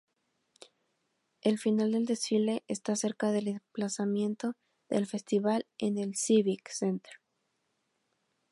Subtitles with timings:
[1.41, 4.55] El final del desfile está cerca del emplazamiento
[4.89, 7.13] del Festival en el Civic Center.